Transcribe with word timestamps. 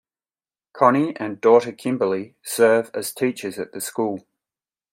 Connie 0.73 1.15
and 1.17 1.39
daughter 1.39 1.71
Kimberley 1.71 2.33
serve 2.41 2.89
as 2.95 3.13
teachers 3.13 3.59
at 3.59 3.71
the 3.71 3.79
school. 3.79 4.25